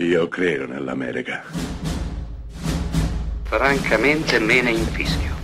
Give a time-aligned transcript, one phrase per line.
[0.00, 1.42] Io credo nell'America.
[3.42, 5.34] Francamente me ne infischio.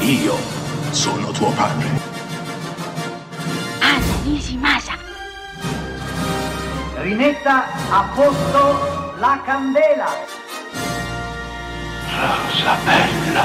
[0.00, 0.34] Io
[0.90, 1.86] sono tuo padre.
[3.78, 4.94] Anna Nishimasa.
[6.96, 10.08] Rimetta a posto la candela.
[12.10, 13.44] Rosa bella.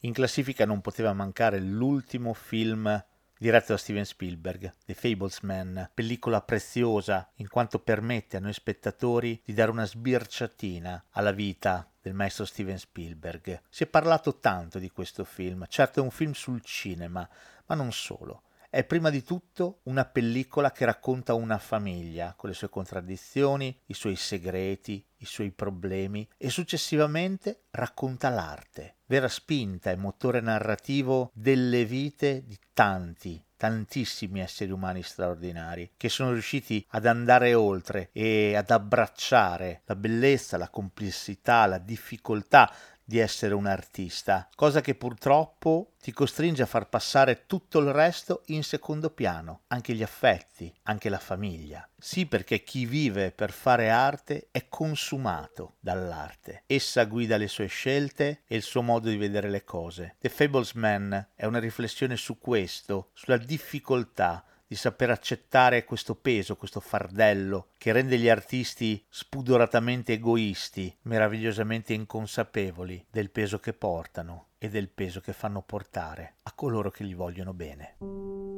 [0.00, 3.00] In classifica non poteva mancare l'ultimo film
[3.40, 9.54] diretto da Steven Spielberg, The Fablesman, pellicola preziosa in quanto permette a noi spettatori di
[9.54, 13.62] dare una sbirciatina alla vita del maestro Steven Spielberg.
[13.70, 17.26] Si è parlato tanto di questo film, certo è un film sul cinema,
[17.64, 18.42] ma non solo.
[18.72, 23.94] È prima di tutto una pellicola che racconta una famiglia, con le sue contraddizioni, i
[23.94, 31.84] suoi segreti, i suoi problemi e successivamente racconta l'arte, vera spinta e motore narrativo delle
[31.84, 38.70] vite di tanti, tantissimi esseri umani straordinari che sono riusciti ad andare oltre e ad
[38.70, 42.72] abbracciare la bellezza, la complessità, la difficoltà
[43.10, 48.42] di essere un artista, cosa che purtroppo ti costringe a far passare tutto il resto
[48.46, 51.84] in secondo piano, anche gli affetti, anche la famiglia.
[51.98, 56.62] Sì, perché chi vive per fare arte è consumato dall'arte.
[56.66, 60.14] Essa guida le sue scelte e il suo modo di vedere le cose.
[60.20, 66.78] The Fablesman è una riflessione su questo, sulla difficoltà di saper accettare questo peso, questo
[66.78, 74.88] fardello che rende gli artisti spudoratamente egoisti, meravigliosamente inconsapevoli del peso che portano e del
[74.88, 78.49] peso che fanno portare a coloro che gli vogliono bene.